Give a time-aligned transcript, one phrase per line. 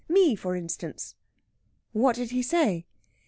[0.09, 1.13] Me, for instance."
[1.91, 2.87] "What did he say?"